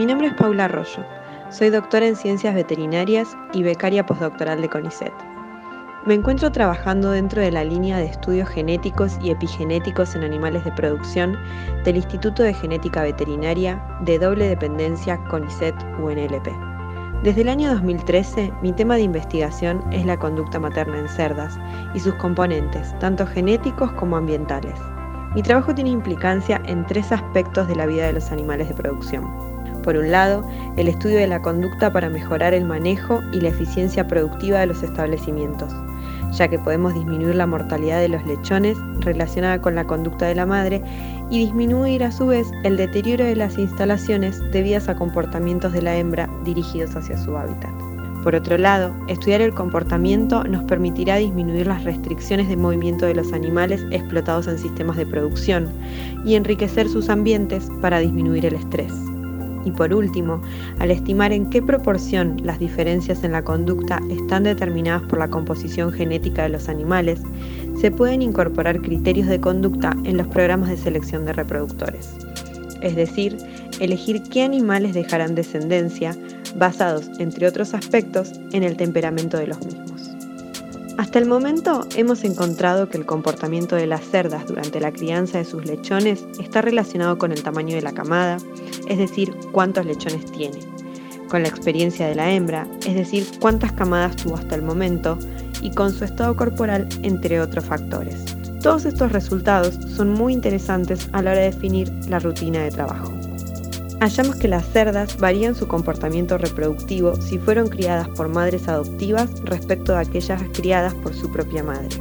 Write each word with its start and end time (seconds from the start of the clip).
Mi 0.00 0.06
nombre 0.06 0.28
es 0.28 0.32
Paula 0.32 0.64
Arroyo. 0.64 1.04
Soy 1.50 1.68
doctora 1.68 2.06
en 2.06 2.16
ciencias 2.16 2.54
veterinarias 2.54 3.36
y 3.52 3.62
becaria 3.62 4.06
postdoctoral 4.06 4.62
de 4.62 4.70
CONICET. 4.70 5.12
Me 6.06 6.14
encuentro 6.14 6.50
trabajando 6.50 7.10
dentro 7.10 7.42
de 7.42 7.52
la 7.52 7.64
línea 7.64 7.98
de 7.98 8.06
estudios 8.06 8.48
genéticos 8.48 9.18
y 9.22 9.30
epigenéticos 9.30 10.14
en 10.14 10.24
animales 10.24 10.64
de 10.64 10.72
producción 10.72 11.36
del 11.84 11.96
Instituto 11.96 12.42
de 12.42 12.54
Genética 12.54 13.02
Veterinaria 13.02 13.84
de 14.00 14.18
doble 14.18 14.48
dependencia 14.48 15.22
CONICET-UNLP. 15.24 16.48
Desde 17.22 17.42
el 17.42 17.50
año 17.50 17.68
2013, 17.68 18.54
mi 18.62 18.72
tema 18.72 18.94
de 18.94 19.02
investigación 19.02 19.84
es 19.92 20.06
la 20.06 20.18
conducta 20.18 20.58
materna 20.58 20.98
en 20.98 21.10
cerdas 21.10 21.58
y 21.94 22.00
sus 22.00 22.14
componentes, 22.14 22.98
tanto 23.00 23.26
genéticos 23.26 23.92
como 23.92 24.16
ambientales. 24.16 24.80
Mi 25.34 25.42
trabajo 25.42 25.74
tiene 25.74 25.90
implicancia 25.90 26.62
en 26.64 26.86
tres 26.86 27.12
aspectos 27.12 27.68
de 27.68 27.76
la 27.76 27.84
vida 27.84 28.06
de 28.06 28.14
los 28.14 28.32
animales 28.32 28.68
de 28.68 28.74
producción. 28.74 29.49
Por 29.82 29.96
un 29.96 30.10
lado, 30.10 30.44
el 30.76 30.88
estudio 30.88 31.16
de 31.16 31.26
la 31.26 31.40
conducta 31.40 31.92
para 31.92 32.10
mejorar 32.10 32.52
el 32.52 32.64
manejo 32.64 33.20
y 33.32 33.40
la 33.40 33.48
eficiencia 33.48 34.06
productiva 34.06 34.60
de 34.60 34.66
los 34.66 34.82
establecimientos, 34.82 35.72
ya 36.32 36.48
que 36.48 36.58
podemos 36.58 36.94
disminuir 36.94 37.34
la 37.34 37.46
mortalidad 37.46 38.00
de 38.00 38.08
los 38.08 38.24
lechones 38.26 38.76
relacionada 39.00 39.60
con 39.60 39.74
la 39.74 39.86
conducta 39.86 40.26
de 40.26 40.34
la 40.34 40.46
madre 40.46 40.82
y 41.30 41.38
disminuir 41.38 42.04
a 42.04 42.12
su 42.12 42.26
vez 42.26 42.50
el 42.64 42.76
deterioro 42.76 43.24
de 43.24 43.36
las 43.36 43.56
instalaciones 43.56 44.38
debidas 44.52 44.88
a 44.88 44.96
comportamientos 44.96 45.72
de 45.72 45.82
la 45.82 45.96
hembra 45.96 46.28
dirigidos 46.44 46.94
hacia 46.94 47.16
su 47.16 47.36
hábitat. 47.36 47.70
Por 48.22 48.34
otro 48.34 48.58
lado, 48.58 48.94
estudiar 49.08 49.40
el 49.40 49.54
comportamiento 49.54 50.44
nos 50.44 50.64
permitirá 50.64 51.16
disminuir 51.16 51.66
las 51.66 51.84
restricciones 51.84 52.48
de 52.48 52.56
movimiento 52.56 53.06
de 53.06 53.14
los 53.14 53.32
animales 53.32 53.82
explotados 53.90 54.46
en 54.46 54.58
sistemas 54.58 54.98
de 54.98 55.06
producción 55.06 55.70
y 56.22 56.34
enriquecer 56.34 56.86
sus 56.86 57.08
ambientes 57.08 57.68
para 57.80 57.98
disminuir 57.98 58.44
el 58.44 58.56
estrés. 58.56 58.92
Y 59.64 59.70
por 59.70 59.92
último, 59.92 60.40
al 60.78 60.90
estimar 60.90 61.32
en 61.32 61.50
qué 61.50 61.60
proporción 61.62 62.40
las 62.42 62.58
diferencias 62.58 63.24
en 63.24 63.32
la 63.32 63.42
conducta 63.42 64.00
están 64.10 64.44
determinadas 64.44 65.02
por 65.02 65.18
la 65.18 65.28
composición 65.28 65.92
genética 65.92 66.42
de 66.42 66.50
los 66.50 66.68
animales, 66.68 67.20
se 67.80 67.90
pueden 67.90 68.22
incorporar 68.22 68.80
criterios 68.80 69.26
de 69.26 69.40
conducta 69.40 69.96
en 70.04 70.16
los 70.16 70.26
programas 70.28 70.70
de 70.70 70.76
selección 70.76 71.24
de 71.24 71.32
reproductores. 71.32 72.16
Es 72.82 72.96
decir, 72.96 73.36
elegir 73.80 74.22
qué 74.22 74.42
animales 74.42 74.94
dejarán 74.94 75.34
descendencia, 75.34 76.16
basados, 76.56 77.10
entre 77.18 77.46
otros 77.46 77.74
aspectos, 77.74 78.32
en 78.52 78.62
el 78.62 78.76
temperamento 78.76 79.36
de 79.36 79.48
los 79.48 79.64
mismos. 79.64 80.19
Hasta 81.00 81.18
el 81.18 81.24
momento 81.24 81.86
hemos 81.96 82.24
encontrado 82.24 82.90
que 82.90 82.98
el 82.98 83.06
comportamiento 83.06 83.74
de 83.74 83.86
las 83.86 84.04
cerdas 84.04 84.46
durante 84.46 84.80
la 84.80 84.92
crianza 84.92 85.38
de 85.38 85.46
sus 85.46 85.64
lechones 85.64 86.26
está 86.38 86.60
relacionado 86.60 87.16
con 87.16 87.32
el 87.32 87.42
tamaño 87.42 87.74
de 87.74 87.80
la 87.80 87.94
camada, 87.94 88.36
es 88.86 88.98
decir, 88.98 89.34
cuántos 89.50 89.86
lechones 89.86 90.30
tiene, 90.30 90.58
con 91.30 91.42
la 91.42 91.48
experiencia 91.48 92.06
de 92.06 92.16
la 92.16 92.30
hembra, 92.30 92.68
es 92.86 92.94
decir, 92.94 93.26
cuántas 93.40 93.72
camadas 93.72 94.14
tuvo 94.16 94.36
hasta 94.36 94.54
el 94.56 94.60
momento, 94.60 95.18
y 95.62 95.70
con 95.70 95.90
su 95.90 96.04
estado 96.04 96.36
corporal, 96.36 96.86
entre 97.00 97.40
otros 97.40 97.64
factores. 97.64 98.22
Todos 98.62 98.84
estos 98.84 99.10
resultados 99.10 99.78
son 99.96 100.12
muy 100.12 100.34
interesantes 100.34 101.08
a 101.12 101.22
la 101.22 101.30
hora 101.30 101.40
de 101.40 101.50
definir 101.50 101.90
la 102.10 102.18
rutina 102.18 102.62
de 102.62 102.72
trabajo 102.72 103.19
hallamos 104.00 104.36
que 104.36 104.48
las 104.48 104.66
cerdas 104.72 105.18
varían 105.18 105.54
su 105.54 105.68
comportamiento 105.68 106.38
reproductivo 106.38 107.16
si 107.16 107.38
fueron 107.38 107.68
criadas 107.68 108.08
por 108.08 108.28
madres 108.28 108.66
adoptivas 108.66 109.30
respecto 109.44 109.94
a 109.94 110.00
aquellas 110.00 110.42
criadas 110.54 110.94
por 110.94 111.14
su 111.14 111.30
propia 111.30 111.62
madre. 111.62 111.96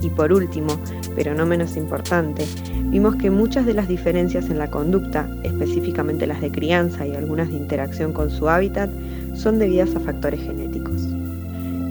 Y 0.00 0.10
por 0.10 0.32
último, 0.32 0.80
pero 1.14 1.34
no 1.34 1.44
menos 1.44 1.76
importante, 1.76 2.44
vimos 2.86 3.16
que 3.16 3.30
muchas 3.30 3.66
de 3.66 3.74
las 3.74 3.88
diferencias 3.88 4.50
en 4.50 4.58
la 4.58 4.70
conducta, 4.70 5.28
específicamente 5.42 6.26
las 6.26 6.40
de 6.40 6.50
crianza 6.50 7.06
y 7.06 7.14
algunas 7.14 7.48
de 7.50 7.56
interacción 7.56 8.12
con 8.12 8.30
su 8.30 8.48
hábitat, 8.48 8.90
son 9.34 9.58
debidas 9.58 9.94
a 9.96 10.00
factores 10.00 10.40
genéticos. 10.40 11.08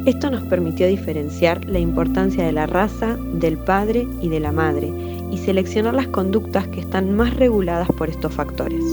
Esto 0.06 0.32
nos 0.32 0.44
permitió 0.44 0.88
diferenciar 0.88 1.64
la 1.66 1.80
importancia 1.80 2.44
de 2.44 2.52
la 2.52 2.68
raza, 2.68 3.18
del 3.34 3.58
padre 3.58 4.08
y 4.22 4.30
de 4.30 4.40
la 4.40 4.52
madre, 4.52 4.92
y 5.30 5.38
seleccionar 5.38 5.94
las 5.94 6.08
conductas 6.08 6.68
que 6.70 6.80
están 6.80 7.16
más 7.16 7.36
reguladas 7.36 7.88
por 7.98 8.10
estos 8.10 8.34
factores. 8.34 8.84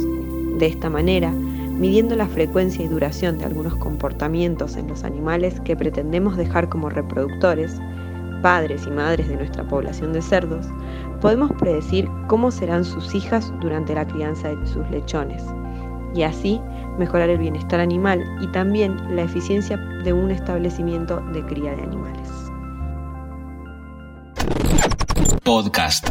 De 0.58 0.66
esta 0.66 0.90
manera, 0.90 1.30
midiendo 1.30 2.16
la 2.16 2.26
frecuencia 2.26 2.84
y 2.84 2.88
duración 2.88 3.38
de 3.38 3.44
algunos 3.44 3.76
comportamientos 3.76 4.76
en 4.76 4.88
los 4.88 5.04
animales 5.04 5.60
que 5.60 5.76
pretendemos 5.76 6.36
dejar 6.36 6.68
como 6.68 6.90
reproductores, 6.90 7.80
padres 8.42 8.84
y 8.84 8.90
madres 8.90 9.28
de 9.28 9.36
nuestra 9.36 9.62
población 9.68 10.12
de 10.12 10.20
cerdos, 10.20 10.66
podemos 11.20 11.52
predecir 11.52 12.08
cómo 12.26 12.50
serán 12.50 12.84
sus 12.84 13.14
hijas 13.14 13.52
durante 13.60 13.94
la 13.94 14.06
crianza 14.06 14.48
de 14.48 14.66
sus 14.66 14.88
lechones 14.90 15.44
y 16.12 16.22
así 16.22 16.60
mejorar 16.98 17.30
el 17.30 17.38
bienestar 17.38 17.78
animal 17.78 18.24
y 18.40 18.48
también 18.48 18.96
la 19.14 19.22
eficiencia 19.22 19.76
de 19.76 20.12
un 20.12 20.32
establecimiento 20.32 21.20
de 21.32 21.44
cría 21.46 21.76
de 21.76 21.82
animales. 21.82 22.28
Podcast. 25.44 26.08